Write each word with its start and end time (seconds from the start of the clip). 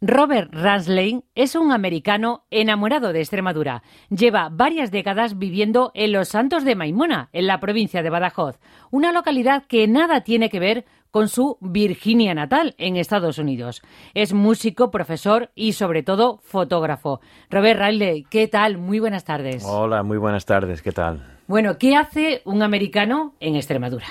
Robert 0.00 0.50
Ransley 0.52 1.24
es 1.34 1.56
un 1.56 1.72
americano 1.72 2.44
enamorado 2.52 3.12
de 3.12 3.18
Extremadura. 3.18 3.82
Lleva 4.10 4.48
varias 4.48 4.92
décadas 4.92 5.38
viviendo 5.38 5.90
en 5.92 6.12
Los 6.12 6.28
Santos 6.28 6.64
de 6.64 6.76
Maimona, 6.76 7.30
en 7.32 7.48
la 7.48 7.58
provincia 7.58 8.00
de 8.00 8.08
Badajoz, 8.08 8.60
una 8.92 9.10
localidad 9.10 9.64
que 9.66 9.88
nada 9.88 10.20
tiene 10.20 10.50
que 10.50 10.60
ver 10.60 10.84
con 11.10 11.26
su 11.26 11.58
Virginia 11.60 12.32
natal 12.32 12.76
en 12.78 12.96
Estados 12.96 13.38
Unidos. 13.38 13.82
Es 14.14 14.32
músico, 14.32 14.92
profesor 14.92 15.50
y 15.56 15.72
sobre 15.72 16.04
todo 16.04 16.38
fotógrafo. 16.44 17.20
Robert 17.50 17.80
Ransley, 17.80 18.22
¿qué 18.30 18.46
tal? 18.46 18.78
Muy 18.78 19.00
buenas 19.00 19.24
tardes. 19.24 19.64
Hola, 19.66 20.04
muy 20.04 20.18
buenas 20.18 20.46
tardes, 20.46 20.80
¿qué 20.80 20.92
tal? 20.92 21.38
Bueno, 21.48 21.76
¿qué 21.76 21.96
hace 21.96 22.42
un 22.44 22.62
americano 22.62 23.34
en 23.40 23.56
Extremadura? 23.56 24.06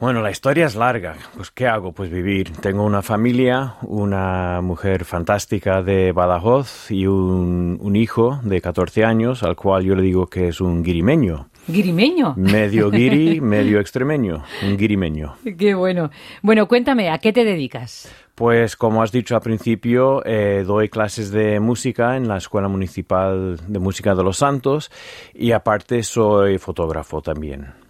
Bueno, 0.00 0.20
la 0.20 0.30
historia 0.32 0.66
es 0.66 0.74
larga. 0.74 1.14
Pues, 1.36 1.50
¿qué 1.50 1.66
hago? 1.68 1.92
Pues 1.92 2.10
vivir. 2.10 2.52
Tengo 2.60 2.84
una 2.84 3.02
familia, 3.02 3.76
una 3.82 4.60
mujer 4.60 5.04
fantástica 5.04 5.82
de 5.82 6.10
Badajoz 6.10 6.90
y 6.90 7.06
un, 7.06 7.78
hijo 7.94 8.40
de 8.42 8.60
14 8.60 9.04
años, 9.04 9.42
al 9.42 9.54
cual 9.54 9.84
yo 9.84 9.94
le 9.94 10.02
digo 10.02 10.26
que 10.26 10.48
es 10.48 10.60
un 10.60 10.82
guirimeño. 10.82 11.48
¿Guirimeño? 11.68 12.34
Medio 12.36 12.90
guiri, 12.90 13.40
medio 13.42 13.78
extremeño. 13.78 14.42
Un 14.64 14.76
guirimeño. 14.76 15.36
Qué 15.56 15.74
bueno. 15.74 16.10
Bueno, 16.42 16.66
cuéntame, 16.66 17.10
¿a 17.10 17.18
qué 17.18 17.32
te 17.32 17.44
dedicas? 17.44 18.12
Pues 18.34 18.76
como 18.76 19.02
has 19.02 19.12
dicho 19.12 19.36
al 19.36 19.42
principio, 19.42 20.24
eh, 20.24 20.64
doy 20.66 20.88
clases 20.88 21.30
de 21.30 21.60
música 21.60 22.16
en 22.16 22.26
la 22.26 22.38
Escuela 22.38 22.66
Municipal 22.66 23.60
de 23.68 23.78
Música 23.78 24.14
de 24.14 24.24
los 24.24 24.38
Santos 24.38 24.90
y 25.34 25.52
aparte 25.52 26.02
soy 26.02 26.58
fotógrafo 26.58 27.22
también. 27.22 27.81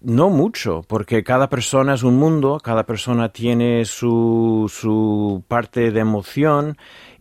no 0.00 0.28
mucho, 0.30 0.82
porque 0.88 1.22
cada 1.22 1.48
persona 1.48 1.94
es 1.94 2.02
un 2.02 2.16
mundo, 2.16 2.58
cada 2.62 2.84
persona 2.84 3.28
tiene 3.28 3.84
su, 3.84 4.70
su 4.72 5.44
parte 5.46 5.92
de 5.92 6.00
emoción 6.00 6.76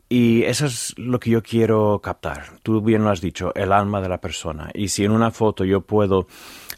y 0.07 0.43
eso 0.43 0.65
es 0.67 0.93
lo 0.97 1.19
que 1.19 1.31
yo 1.31 1.41
quiero 1.41 1.99
captar. 1.99 2.59
Tú 2.61 2.81
bien 2.81 3.03
lo 3.03 3.09
has 3.09 3.21
dicho, 3.21 3.53
el 3.55 3.71
alma 3.71 4.01
de 4.01 4.09
la 4.09 4.19
persona. 4.19 4.69
Y 4.73 4.89
si 4.89 5.03
en 5.03 5.11
una 5.11 5.31
foto 5.31 5.65
yo 5.65 5.81
puedo 5.81 6.27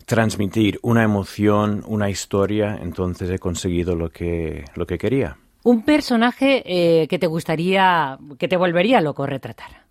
transmitir 0.05 0.79
una 0.81 1.03
emoción, 1.03 1.83
una 1.87 2.09
historia, 2.09 2.79
entonces 2.81 3.29
he 3.29 3.39
conseguido 3.39 3.95
lo 3.95 4.09
que, 4.09 4.63
lo 4.75 4.87
que 4.87 4.97
quería. 4.97 5.37
Un 5.63 5.83
personaje 5.83 6.63
eh, 6.65 7.07
que 7.09 7.19
te 7.19 7.27
gustaría, 7.27 8.17
que 8.39 8.47
te 8.47 8.55
volvería 8.55 9.01
loco 9.01 9.25
retratar. 9.25 9.85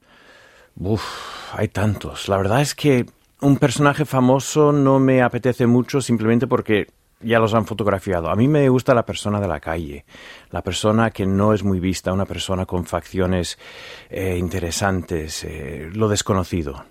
Uf, 0.79 1.03
hay 1.53 1.69
tantos. 1.69 2.29
La 2.29 2.39
verdad 2.39 2.63
es 2.63 2.75
que 2.75 3.05
un 3.43 3.59
personaje 3.59 4.07
famoso 4.07 4.73
no 4.73 4.99
me 4.99 5.21
apetece 5.21 5.67
mucho 5.67 6.01
simplemente 6.01 6.47
porque 6.47 6.87
ya 7.21 7.39
los 7.39 7.55
han 7.55 7.67
fotografiado. 7.67 8.31
A 8.31 8.37
mí 8.37 8.49
me 8.49 8.69
gusta 8.69 8.95
la 8.95 9.05
persona 9.05 9.41
de 9.41 9.49
la 9.49 9.61
calle, 9.61 10.05
la 10.51 10.63
persona 10.63 11.11
que 11.11 11.27
no 11.27 11.53
es 11.53 11.65
muy 11.65 11.81
vista, 11.81 12.13
una 12.13 12.27
persona 12.27 12.67
con 12.67 12.85
facciones 12.85 13.59
eh, 14.11 14.37
interesantes, 14.39 15.45
eh, 15.45 15.91
lo 15.93 16.09
desconocido. 16.09 16.85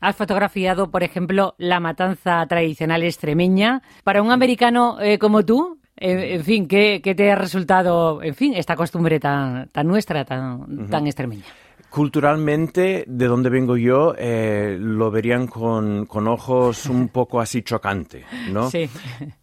Has 0.00 0.16
fotografiado, 0.16 0.90
por 0.90 1.04
ejemplo, 1.04 1.54
la 1.58 1.78
matanza 1.78 2.44
tradicional 2.48 3.04
extremeña. 3.04 3.82
Para 4.02 4.20
un 4.20 4.32
americano 4.32 4.98
como 5.20 5.44
tú, 5.44 5.78
en, 5.96 6.42
fin, 6.42 6.66
¿qué, 6.66 7.00
te 7.00 7.30
ha 7.30 7.36
resultado, 7.36 8.20
en 8.22 8.34
fin, 8.34 8.54
esta 8.54 8.74
costumbre 8.74 9.20
tan, 9.20 9.68
tan 9.68 9.86
nuestra, 9.86 10.24
tan, 10.24 10.88
tan 10.88 11.06
extremeña? 11.06 11.44
Culturalmente, 11.92 13.04
de 13.06 13.26
donde 13.26 13.50
vengo 13.50 13.76
yo, 13.76 14.14
eh, 14.16 14.78
lo 14.80 15.10
verían 15.10 15.46
con, 15.46 16.06
con, 16.06 16.26
ojos 16.26 16.86
un 16.86 17.08
poco 17.12 17.38
así 17.38 17.60
chocante, 17.60 18.24
¿no? 18.50 18.70
Sí. 18.70 18.88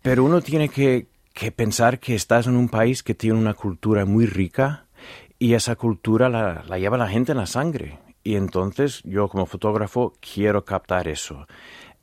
Pero 0.02 0.24
uno 0.24 0.42
tiene 0.42 0.68
que, 0.68 1.10
que, 1.32 1.52
pensar 1.52 2.00
que 2.00 2.16
estás 2.16 2.48
en 2.48 2.56
un 2.56 2.68
país 2.68 3.04
que 3.04 3.14
tiene 3.14 3.38
una 3.38 3.54
cultura 3.54 4.04
muy 4.06 4.26
rica 4.26 4.88
y 5.38 5.54
esa 5.54 5.76
cultura 5.76 6.28
la, 6.28 6.64
la 6.68 6.80
lleva 6.80 6.98
la 6.98 7.08
gente 7.08 7.34
en 7.34 7.38
la 7.38 7.46
sangre. 7.46 8.00
Y 8.24 8.34
entonces 8.34 9.04
yo 9.04 9.28
como 9.28 9.46
fotógrafo 9.46 10.14
quiero 10.20 10.66
captar 10.66 11.08
eso 11.08 11.46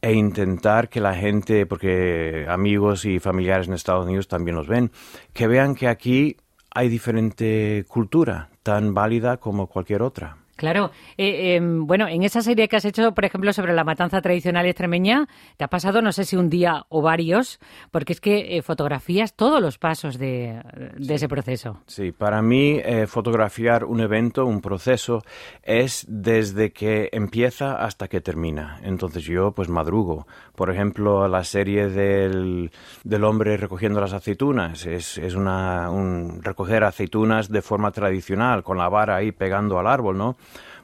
e 0.00 0.12
intentar 0.12 0.88
que 0.88 1.00
la 1.00 1.14
gente, 1.14 1.66
porque 1.66 2.46
amigos 2.48 3.04
y 3.04 3.18
familiares 3.18 3.66
en 3.66 3.74
Estados 3.74 4.06
Unidos 4.06 4.28
también 4.28 4.56
los 4.56 4.68
ven, 4.68 4.92
que 5.32 5.48
vean 5.48 5.74
que 5.74 5.88
aquí 5.88 6.36
hay 6.70 6.88
diferente 6.88 7.84
cultura, 7.88 8.50
tan 8.66 8.94
válida 8.94 9.36
como 9.36 9.68
cualquier 9.68 10.02
otra. 10.02 10.38
Claro. 10.56 10.90
Eh, 11.18 11.56
em, 11.56 11.86
bueno, 11.86 12.08
en 12.08 12.22
esa 12.22 12.40
serie 12.40 12.66
que 12.66 12.76
has 12.76 12.84
hecho, 12.84 13.12
por 13.12 13.24
ejemplo, 13.24 13.52
sobre 13.52 13.74
la 13.74 13.84
matanza 13.84 14.20
tradicional 14.22 14.64
extremeña, 14.66 15.28
te 15.56 15.64
ha 15.64 15.68
pasado, 15.68 16.00
no 16.00 16.12
sé 16.12 16.24
si 16.24 16.36
un 16.36 16.48
día 16.48 16.84
o 16.88 17.02
varios, 17.02 17.60
porque 17.90 18.14
es 18.14 18.20
que 18.20 18.56
eh, 18.56 18.62
fotografías 18.62 19.34
todos 19.34 19.60
los 19.60 19.78
pasos 19.78 20.18
de, 20.18 20.62
ese 20.98 21.28
proceso. 21.28 21.80
Sí, 21.86 22.10
para 22.10 22.40
mí 22.40 22.80
eh, 22.82 23.06
fotografiar 23.06 23.84
un 23.84 24.00
evento, 24.00 24.46
un 24.46 24.62
proceso, 24.62 25.22
es 25.62 26.06
desde 26.08 26.72
que 26.72 27.10
empieza 27.12 27.74
hasta 27.74 28.08
que 28.08 28.22
termina. 28.22 28.80
Entonces 28.82 29.24
yo 29.24 29.52
pues 29.52 29.68
madrugo. 29.68 30.26
Por 30.54 30.70
ejemplo, 30.70 31.28
la 31.28 31.44
serie 31.44 31.88
del, 31.88 32.70
del 33.04 33.24
hombre 33.24 33.58
recogiendo 33.58 34.00
las 34.00 34.14
aceitunas 34.14 34.86
es, 34.86 35.18
es 35.18 35.34
una, 35.34 35.90
un 35.90 36.42
recoger 36.42 36.84
aceitunas 36.84 37.50
de 37.50 37.60
forma 37.60 37.90
tradicional, 37.90 38.62
con 38.62 38.78
la 38.78 38.88
vara 38.88 39.16
ahí 39.16 39.32
pegando 39.32 39.78
al 39.78 39.86
árbol, 39.86 40.16
¿no? 40.16 40.36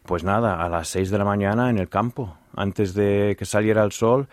Pues 0.04 0.24
nada, 0.24 0.62
a 0.62 0.68
las 0.68 0.88
seis 0.88 1.10
de 1.10 1.18
la 1.18 1.24
mañana 1.24 1.70
en 1.70 1.78
el 1.78 1.88
campo, 1.88 2.36
antes 2.56 2.94
de 2.94 3.36
que 3.38 3.44
saliera 3.44 3.84
el 3.84 3.92
sol, 3.92 4.28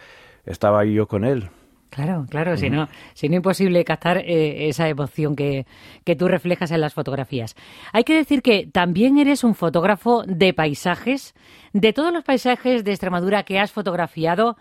estaba 0.46 0.84
yo 0.84 1.08
con 1.08 1.24
él. 1.24 1.50
Claro, 1.90 2.26
claro, 2.30 2.56
si 2.56 2.70
no, 2.70 2.88
si 3.14 3.30
no 3.30 3.38
imposible 3.38 3.84
captar 3.84 4.20
eh, 4.20 4.70
esa 4.70 4.88
emoción 4.88 5.36
que, 5.36 5.66
que 6.04 6.16
tú 6.16 6.28
reflejas 6.28 6.70
en 6.72 6.82
las 6.82 6.94
fotografías. 6.94 7.56
Hay 7.94 8.04
que 8.04 8.16
decir 8.16 8.44
que 8.44 8.68
también 8.68 9.18
eres 9.18 9.44
un 9.44 9.56
fotógrafo 9.56 10.24
de 10.28 10.54
paisajes. 10.54 11.34
De 11.74 11.92
todos 11.92 12.14
los 12.14 12.24
paisajes 12.24 12.84
de 12.84 12.92
Extremadura 12.92 13.44
que 13.44 13.60
has 13.60 13.72
fotografiado, 13.72 14.56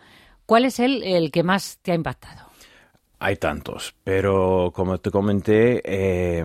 ¿cuál 0.47 0.65
es 0.65 0.81
el, 0.81 1.03
el 1.03 1.31
que 1.31 1.43
más 1.43 1.79
te 1.83 1.93
ha 1.93 1.95
impactado? 1.95 2.49
Hay 3.19 3.37
tantos, 3.37 3.95
pero 4.05 4.73
como 4.75 4.99
te 4.99 5.11
comenté, 5.11 5.83
eh, 5.85 6.45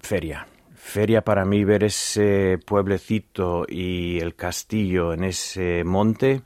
feria 0.00 0.46
feria 0.80 1.22
para 1.22 1.44
mí 1.44 1.62
ver 1.64 1.84
ese 1.84 2.58
pueblecito 2.64 3.64
y 3.68 4.18
el 4.18 4.34
castillo 4.34 5.12
en 5.12 5.24
ese 5.24 5.84
monte 5.84 6.40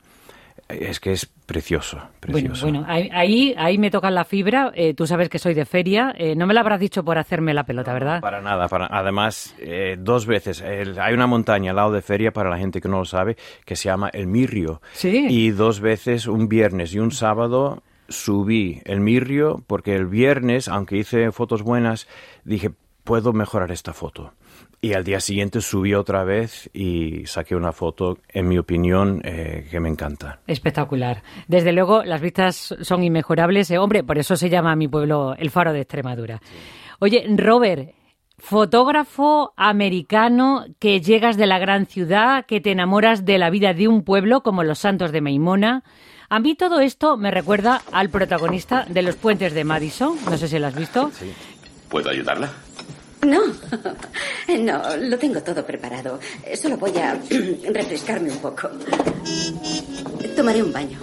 es 0.67 0.99
que 0.99 1.13
es 1.13 1.25
precioso, 1.25 1.99
Bueno, 2.27 2.53
bueno 2.59 2.85
ahí, 2.87 3.53
ahí 3.55 3.77
me 3.77 3.91
toca 3.91 4.09
la 4.09 4.25
fibra. 4.25 4.71
Eh, 4.73 4.95
tú 4.95 5.05
sabes 5.05 5.29
que 5.29 5.37
soy 5.37 5.53
de 5.53 5.65
feria. 5.65 6.13
Eh, 6.17 6.35
no 6.35 6.47
me 6.47 6.55
la 6.55 6.61
habrás 6.61 6.79
dicho 6.79 7.03
por 7.03 7.19
hacerme 7.19 7.53
la 7.53 7.65
pelota, 7.65 7.93
¿verdad? 7.93 8.19
Para 8.19 8.41
nada. 8.41 8.67
Para, 8.67 8.87
además, 8.87 9.55
eh, 9.59 9.95
dos 9.99 10.25
veces. 10.25 10.63
hay 10.63 11.13
una 11.13 11.27
montaña 11.27 11.69
al 11.69 11.75
lado 11.75 11.91
de 11.91 12.01
feria, 12.01 12.31
para 12.31 12.49
la 12.49 12.57
gente 12.57 12.81
que 12.81 12.89
no 12.89 12.97
lo 12.97 13.05
sabe, 13.05 13.37
que 13.63 13.75
se 13.75 13.89
llama 13.89 14.09
El 14.09 14.25
Mirrio. 14.25 14.81
Sí. 14.93 15.27
Y 15.29 15.51
dos 15.51 15.81
veces, 15.81 16.25
un 16.25 16.49
viernes 16.49 16.95
y 16.95 16.99
un 16.99 17.11
sábado, 17.11 17.83
subí 18.09 18.81
el 18.85 19.01
Mirrio 19.01 19.63
porque 19.67 19.95
el 19.95 20.07
viernes, 20.07 20.67
aunque 20.67 20.97
hice 20.97 21.31
fotos 21.31 21.61
buenas, 21.61 22.07
dije, 22.43 22.71
puedo 23.05 23.31
mejorar 23.31 23.71
esta 23.71 23.93
foto. 23.93 24.33
Y 24.81 24.93
al 24.93 25.05
día 25.05 25.19
siguiente 25.19 25.61
subí 25.61 25.93
otra 25.93 26.23
vez 26.25 26.69
y 26.73 27.25
saqué 27.25 27.55
una 27.55 27.71
foto, 27.71 28.17
en 28.27 28.47
mi 28.47 28.57
opinión, 28.57 29.21
eh, 29.23 29.67
que 29.71 29.79
me 29.79 29.89
encanta. 29.89 30.39
Espectacular. 30.45 31.23
Desde 31.47 31.71
luego, 31.71 32.03
las 32.03 32.19
vistas 32.19 32.75
son 32.81 33.03
inmejorables. 33.03 33.71
Eh, 33.71 33.77
hombre, 33.77 34.03
por 34.03 34.17
eso 34.17 34.35
se 34.35 34.49
llama 34.49 34.73
a 34.73 34.75
mi 34.75 34.87
pueblo 34.87 35.33
el 35.37 35.49
Faro 35.49 35.71
de 35.71 35.81
Extremadura. 35.81 36.41
Oye, 36.99 37.25
Robert, 37.37 37.91
fotógrafo 38.37 39.53
americano 39.55 40.65
que 40.79 41.01
llegas 41.01 41.37
de 41.37 41.47
la 41.47 41.57
gran 41.57 41.85
ciudad, 41.85 42.45
que 42.45 42.59
te 42.61 42.71
enamoras 42.71 43.25
de 43.25 43.37
la 43.37 43.49
vida 43.49 43.73
de 43.73 43.87
un 43.87 44.03
pueblo 44.03 44.43
como 44.43 44.63
los 44.63 44.79
Santos 44.79 45.11
de 45.11 45.21
Meimona. 45.21 45.83
A 46.29 46.39
mí 46.39 46.55
todo 46.55 46.79
esto 46.79 47.17
me 47.17 47.31
recuerda 47.31 47.81
al 47.91 48.09
protagonista 48.09 48.85
de 48.89 49.03
Los 49.03 49.15
Puentes 49.15 49.53
de 49.53 49.63
Madison. 49.63 50.17
No 50.25 50.37
sé 50.37 50.47
si 50.47 50.59
lo 50.59 50.67
has 50.67 50.75
visto. 50.75 51.11
¿Puedo 51.89 52.09
ayudarla? 52.09 52.51
No, 53.25 53.41
no, 54.59 54.97
lo 54.97 55.17
tengo 55.17 55.41
todo 55.41 55.65
preparado. 55.65 56.19
Solo 56.55 56.77
voy 56.77 56.95
a 56.97 57.13
refrescarme 57.71 58.31
un 58.31 58.37
poco. 58.37 58.69
Tomaré 60.35 60.61
un 60.61 60.71
baño. 60.71 60.99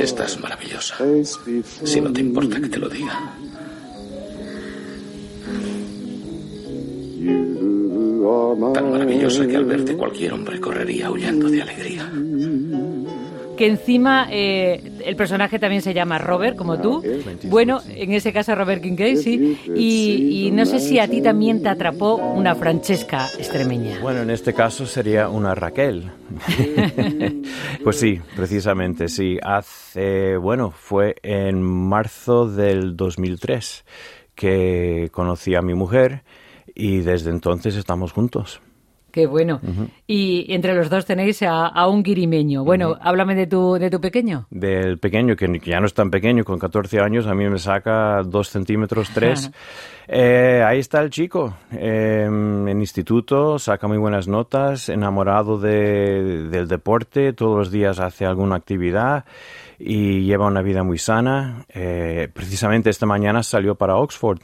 Estás 0.00 0.38
maravillosa. 0.40 0.96
Si 1.84 2.00
no 2.00 2.12
te 2.12 2.20
importa 2.20 2.60
que 2.60 2.68
te 2.68 2.78
lo 2.78 2.88
diga. 2.88 3.34
Tan 8.72 8.90
maravillosa 8.90 9.46
que 9.46 9.56
al 9.56 9.64
verte 9.64 9.96
cualquier 9.96 10.32
hombre 10.32 10.60
correría 10.60 11.10
huyendo 11.10 11.48
de 11.48 11.62
alegría 11.62 12.10
que 13.56 13.66
encima 13.66 14.28
eh, 14.30 14.80
el 15.04 15.16
personaje 15.16 15.58
también 15.58 15.82
se 15.82 15.94
llama 15.94 16.18
Robert, 16.18 16.56
como 16.56 16.80
tú. 16.80 17.02
Bueno, 17.44 17.80
en 17.88 18.12
ese 18.12 18.32
caso 18.32 18.54
Robert 18.54 18.82
Kincaid, 18.82 19.16
sí. 19.16 19.58
Y, 19.74 20.50
no 20.52 20.66
sé 20.66 20.80
si 20.80 20.98
a 20.98 21.08
ti 21.08 21.20
también 21.20 21.62
te 21.62 21.68
atrapó 21.68 22.16
una 22.16 22.54
Francesca 22.54 23.28
extremeña. 23.38 23.98
Bueno, 24.00 24.22
en 24.22 24.30
este 24.30 24.54
caso 24.54 24.86
sería 24.86 25.28
una 25.28 25.54
Raquel. 25.54 26.10
pues 27.84 27.98
sí, 27.98 28.20
precisamente, 28.36 29.08
sí. 29.08 29.38
Hace, 29.42 30.36
bueno, 30.36 30.70
fue 30.70 31.16
en 31.22 31.62
marzo 31.62 32.48
del 32.48 32.96
2003 32.96 33.84
que 34.34 35.08
conocí 35.12 35.54
a 35.54 35.62
mi 35.62 35.74
mujer 35.74 36.22
y 36.74 36.98
desde 36.98 37.30
entonces 37.30 37.76
estamos 37.76 38.12
juntos. 38.12 38.60
Qué 39.14 39.28
bueno. 39.28 39.60
Y 40.08 40.52
entre 40.52 40.74
los 40.74 40.90
dos 40.90 41.06
tenéis 41.06 41.40
a, 41.44 41.86
un 41.86 42.02
guirimeño. 42.02 42.64
Bueno, 42.64 42.96
háblame 43.00 43.36
de 43.36 43.46
tu, 43.46 43.74
de 43.74 43.88
tu 43.88 44.00
pequeño. 44.00 44.48
Del 44.50 44.98
pequeño, 44.98 45.36
que 45.36 45.46
ya 45.64 45.78
no 45.78 45.86
es 45.86 45.94
tan 45.94 46.10
pequeño, 46.10 46.42
con 46.42 46.58
14 46.58 46.98
años, 46.98 47.28
a 47.28 47.34
mí 47.36 47.48
me 47.48 47.60
saca 47.60 48.24
2 48.24 48.48
centímetros 48.48 49.10
3. 49.14 49.52
Eh, 50.08 50.64
ahí 50.66 50.80
está 50.80 51.00
el 51.00 51.10
chico, 51.10 51.54
em, 51.70 52.66
en 52.66 52.80
instituto, 52.80 53.60
saca 53.60 53.86
muy 53.86 53.98
buenas 53.98 54.26
notas, 54.26 54.88
enamorado 54.88 55.60
de, 55.60 56.48
del 56.50 56.66
deporte, 56.66 57.34
todos 57.34 57.56
los 57.56 57.70
días 57.70 58.00
hace 58.00 58.26
alguna 58.26 58.56
actividad 58.56 59.26
y 59.78 60.24
lleva 60.24 60.48
una 60.48 60.60
vida 60.60 60.82
muy 60.82 60.98
sana. 60.98 61.64
Eh, 61.72 62.28
precisamente 62.34 62.90
esta 62.90 63.06
mañana 63.06 63.44
salió 63.44 63.76
para 63.76 63.94
Oxford 63.94 64.40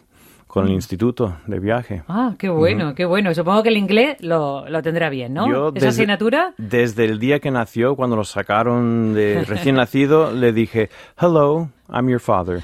con 0.50 0.66
el 0.66 0.72
instituto 0.72 1.36
de 1.46 1.60
viaje. 1.60 2.02
Ah, 2.08 2.34
qué 2.36 2.48
bueno, 2.48 2.92
qué 2.96 3.04
bueno. 3.04 3.32
Supongo 3.34 3.62
que 3.62 3.68
el 3.68 3.76
inglés 3.76 4.16
lo, 4.20 4.68
lo 4.68 4.82
tendrá 4.82 5.08
bien, 5.08 5.32
¿no? 5.32 5.72
¿Esa 5.72 5.90
asignatura? 5.90 6.54
Desde 6.58 7.04
el 7.04 7.20
día 7.20 7.38
que 7.38 7.52
nació, 7.52 7.94
cuando 7.94 8.16
lo 8.16 8.24
sacaron 8.24 9.14
de 9.14 9.44
recién 9.44 9.76
nacido, 9.76 10.32
le 10.32 10.52
dije, 10.52 10.90
hello, 11.20 11.70
I'm 11.92 12.08
your 12.08 12.20
father. 12.20 12.62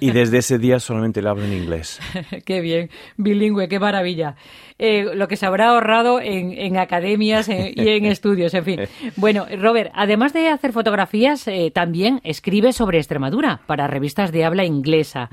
Y 0.00 0.10
desde 0.10 0.38
ese 0.38 0.58
día 0.58 0.78
solamente 0.80 1.22
le 1.22 1.28
hablo 1.28 1.44
en 1.44 1.52
inglés. 1.52 2.00
qué 2.44 2.60
bien, 2.60 2.90
bilingüe, 3.16 3.68
qué 3.68 3.78
maravilla. 3.78 4.36
Eh, 4.78 5.14
lo 5.14 5.28
que 5.28 5.36
se 5.36 5.46
habrá 5.46 5.70
ahorrado 5.70 6.20
en, 6.20 6.76
academias 6.76 7.48
y 7.48 7.72
en 7.76 8.04
estudios, 8.06 8.54
en 8.54 8.64
fin. 8.64 8.80
Bueno, 9.16 9.46
Robert, 9.58 9.92
además 9.94 10.32
de 10.32 10.48
hacer 10.48 10.72
fotografías, 10.72 11.46
eh, 11.48 11.70
también 11.72 12.20
escribe 12.24 12.72
sobre 12.72 12.98
Extremadura 12.98 13.60
para 13.66 13.86
revistas 13.86 14.32
de 14.32 14.44
habla 14.44 14.64
inglesa. 14.64 15.28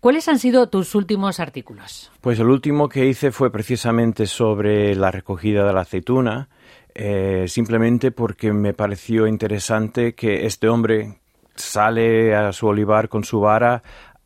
¿Cuáles 0.00 0.28
han 0.28 0.38
sido 0.38 0.68
tus 0.68 0.94
últimos 0.94 1.40
artículos? 1.40 2.10
Pues 2.20 2.38
el 2.38 2.48
último 2.48 2.88
que 2.88 3.06
hice 3.06 3.32
fue 3.32 3.50
precisamente 3.50 4.26
sobre 4.26 4.94
la 4.94 5.10
recogida 5.10 5.66
de 5.66 5.72
la 5.72 5.80
aceituna. 5.80 6.48
Eh, 6.94 7.46
simplemente 7.48 8.10
porque 8.10 8.52
me 8.52 8.74
pareció 8.74 9.26
interesante 9.26 10.14
que 10.14 10.44
este 10.44 10.68
hombre 10.68 11.21
sale 11.54 12.34
a 12.34 12.52
su 12.52 12.66
olivar 12.66 13.08
con 13.08 13.24
su 13.24 13.40
vara 13.40 13.82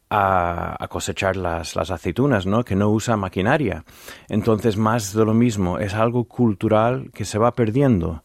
a, 0.08 0.86
cosechar 0.88 1.36
las, 1.36 1.74
las, 1.74 1.90
aceitunas, 1.90 2.46
¿no? 2.46 2.64
que 2.64 2.76
no 2.76 2.90
usa 2.90 3.16
maquinaria. 3.16 3.84
Entonces, 4.28 4.76
más 4.76 5.12
de 5.12 5.24
lo 5.24 5.34
mismo, 5.34 5.78
es 5.78 5.94
algo 5.94 6.24
cultural 6.24 7.10
que 7.12 7.24
se 7.24 7.38
va 7.38 7.52
perdiendo 7.52 8.22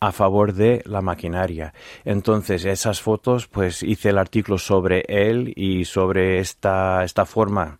a 0.00 0.12
favor 0.12 0.52
de 0.52 0.82
la 0.86 1.00
maquinaria. 1.00 1.72
Entonces, 2.04 2.64
esas 2.64 3.00
fotos, 3.00 3.46
pues 3.46 3.82
hice 3.82 4.10
el 4.10 4.18
artículo 4.18 4.58
sobre 4.58 5.04
él 5.08 5.52
y 5.56 5.84
sobre 5.84 6.40
esta, 6.40 7.04
esta 7.04 7.24
forma 7.24 7.78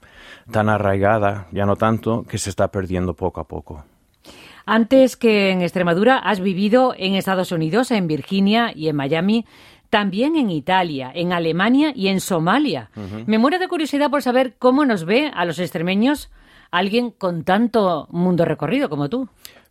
tan 0.50 0.68
arraigada, 0.68 1.48
ya 1.52 1.66
no 1.66 1.76
tanto, 1.76 2.24
que 2.24 2.38
se 2.38 2.50
está 2.50 2.68
perdiendo 2.68 3.14
poco 3.14 3.40
a 3.40 3.48
poco. 3.48 3.84
Antes 4.66 5.16
que 5.16 5.50
en 5.50 5.60
Extremadura, 5.60 6.18
has 6.18 6.40
vivido 6.40 6.94
en 6.96 7.14
Estados 7.14 7.52
Unidos, 7.52 7.90
en 7.90 8.06
Virginia 8.06 8.72
y 8.74 8.88
en 8.88 8.96
Miami 8.96 9.44
también 9.94 10.34
en 10.34 10.50
Italia, 10.50 11.12
en 11.14 11.32
Alemania 11.32 11.92
y 11.94 12.08
en 12.08 12.18
Somalia. 12.18 12.90
Me 13.26 13.38
muero 13.38 13.60
de 13.60 13.68
curiosidad 13.68 14.10
por 14.10 14.22
saber 14.22 14.56
cómo 14.58 14.84
nos 14.84 15.04
ve 15.04 15.30
a 15.32 15.44
los 15.44 15.60
extremeños 15.60 16.32
alguien 16.72 17.12
con 17.12 17.44
tanto 17.44 18.08
mundo 18.10 18.44
recorrido 18.44 18.88
como 18.88 19.08
tú. 19.08 19.28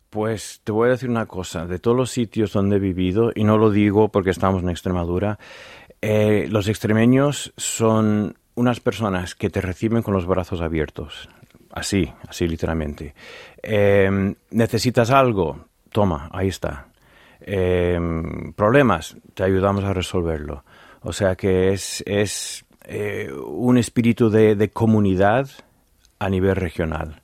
Pues 0.08 0.62
te 0.64 0.72
voy 0.72 0.88
a 0.88 0.92
decir 0.92 1.10
una 1.10 1.26
cosa, 1.26 1.66
de 1.66 1.78
todos 1.78 1.94
los 1.94 2.10
sitios 2.10 2.54
donde 2.54 2.76
he 2.76 2.78
vivido, 2.78 3.32
y 3.34 3.44
no 3.44 3.58
lo 3.58 3.70
digo 3.70 4.08
porque 4.08 4.30
estamos 4.30 4.62
en 4.62 4.70
Extremadura, 4.70 5.38
eh, 6.00 6.46
los 6.48 6.68
extremeños 6.68 7.52
son 7.58 8.38
unas 8.54 8.80
personas 8.80 9.34
que 9.34 9.50
te 9.50 9.60
reciben 9.60 10.02
con 10.02 10.14
los 10.14 10.24
brazos 10.24 10.62
abiertos, 10.62 11.28
así, 11.70 12.10
así 12.26 12.48
literalmente. 12.48 13.14
Eh, 13.62 14.34
¿Necesitas 14.52 15.10
algo? 15.10 15.66
Toma, 15.90 16.30
ahí 16.32 16.48
está 16.48 16.86
eh, 17.40 17.98
problemas, 18.56 19.16
te 19.34 19.44
ayudamos 19.44 19.84
a 19.84 19.92
resolverlo. 19.92 20.64
O 21.02 21.12
sea 21.12 21.36
que 21.36 21.72
es, 21.72 22.02
es 22.06 22.64
eh, 22.84 23.30
un 23.32 23.78
espíritu 23.78 24.30
de, 24.30 24.70
comunidad 24.70 25.48
a 26.18 26.28
nivel 26.28 26.56
regional. 26.56 27.20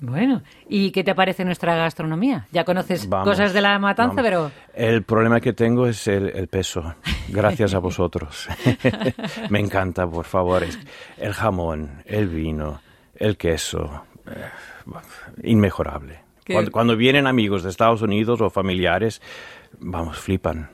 Bueno, 0.00 0.42
¿y 0.68 0.90
qué 0.90 1.02
te 1.02 1.14
parece 1.14 1.44
nuestra 1.44 1.76
gastronomía? 1.76 2.46
Ya 2.52 2.64
conoces 2.64 3.06
cosas 3.06 3.54
de 3.54 3.60
la 3.60 3.78
matanza, 3.78 4.22
pero... 4.22 4.50
El 4.74 5.02
problema 5.02 5.40
que 5.40 5.52
tengo 5.52 5.86
es 5.86 6.06
el, 6.08 6.46
peso. 6.48 6.94
Gracias 7.28 7.74
a 7.74 7.78
vosotros. 7.78 8.48
Me 9.50 9.60
encanta, 9.60 10.06
por 10.06 10.26
favor. 10.26 10.62
El 11.16 11.32
jamón, 11.32 12.02
el 12.04 12.28
vino, 12.28 12.80
el 13.16 13.36
queso. 13.36 14.04
Eh, 14.26 14.50
inmejorable. 15.44 16.23
Cuando, 16.70 16.96
vienen 16.96 17.26
amigos 17.26 17.62
de 17.62 17.70
Estados 17.70 18.02
Unidos 18.02 18.40
o 18.40 18.50
familiares, 18.50 19.22
vamos, 19.78 20.18
flipan. 20.18 20.70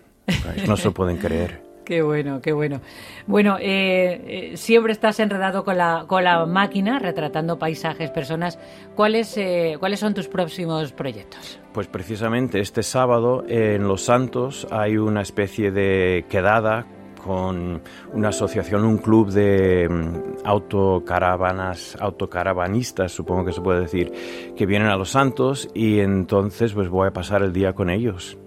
No 0.67 0.77
se 0.77 0.91
pueden 0.91 1.19
creer. 1.19 1.63
Qué 1.91 2.03
bueno, 2.03 2.41
qué 2.41 2.53
bueno. 2.53 2.81
Bueno, 3.27 3.57
eh, 3.59 4.53
eh, 4.53 4.57
siempre 4.57 4.93
estás 4.93 5.19
enredado 5.19 5.65
con 5.65 5.77
la, 5.77 6.05
con 6.07 6.23
la 6.23 6.47
máquina, 6.47 7.01
retratando 7.01 7.59
paisajes, 7.59 8.13
personas. 8.13 8.61
¿Cuáles, 8.95 9.37
eh, 9.37 9.75
¿Cuáles 9.81 9.99
son 9.99 10.15
tus 10.15 10.29
próximos 10.29 10.93
proyectos? 10.93 11.59
Pues 11.73 11.89
precisamente 11.89 12.61
este 12.61 12.85
sábado 12.85 13.45
en 13.49 13.89
Los 13.89 14.03
Santos 14.03 14.69
hay 14.71 14.99
una 14.99 15.23
especie 15.23 15.73
de 15.73 16.27
quedada 16.29 16.87
con 17.21 17.83
una 18.13 18.29
asociación, 18.29 18.85
un 18.85 18.99
club 18.99 19.31
de 19.31 19.89
mm, 19.89 20.47
autocaravanas, 20.47 21.97
autocaravanistas, 22.01 23.13
supongo 23.13 23.45
que 23.45 23.53
se 23.53 23.61
puede 23.61 23.81
decir, 23.81 24.13
que 24.57 24.67
vienen 24.67 24.89
a 24.89 24.97
Los 24.97 25.11
Santos 25.11 25.69
y 25.75 26.01
entonces 26.01 26.73
pues 26.73 26.89
voy 26.89 27.09
a 27.09 27.13
pasar 27.13 27.43
el 27.43 27.53
día 27.53 27.73
con 27.73 27.91
ellos 27.91 28.39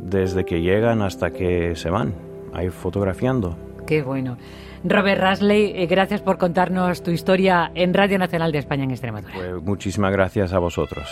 desde 0.00 0.44
que 0.44 0.60
llegan 0.60 1.02
hasta 1.02 1.30
que 1.30 1.74
se 1.74 1.90
van, 1.90 2.14
ahí 2.52 2.70
fotografiando. 2.70 3.56
Qué 3.86 4.02
bueno. 4.02 4.36
Robert 4.84 5.20
Rasley, 5.20 5.72
eh, 5.74 5.86
gracias 5.86 6.20
por 6.20 6.38
contarnos 6.38 7.02
tu 7.02 7.10
historia 7.10 7.70
en 7.74 7.92
Radio 7.92 8.18
Nacional 8.18 8.52
de 8.52 8.58
España 8.58 8.84
en 8.84 8.90
Extremadura. 8.90 9.34
Pues 9.34 9.62
muchísimas 9.62 10.12
gracias 10.12 10.52
a 10.52 10.58
vosotros. 10.58 11.08